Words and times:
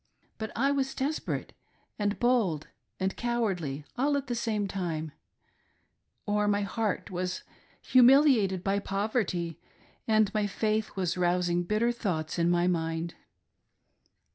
But 0.39 0.51
I 0.55 0.71
was 0.71 0.95
desperate, 0.95 1.53
and 1.99 2.17
bold, 2.19 2.65
and 2.99 3.15
cowardly— 3.15 3.85
all 3.99 4.17
at 4.17 4.25
the 4.25 4.33
same 4.33 4.67
time— 4.67 5.11
or 6.25 6.47
my 6.47 6.61
heart 6.63 7.11
was 7.11 7.43
humil 7.83 8.25
iated 8.25 8.63
by 8.63 8.79
poverty, 8.79 9.59
and 10.07 10.33
my 10.33 10.47
faith 10.47 10.95
was 10.95 11.17
rousing 11.17 11.61
bitter 11.65 11.91
thoughts' 11.91 12.39
in 12.39 12.49
my 12.49 12.65
mind. 12.65 13.13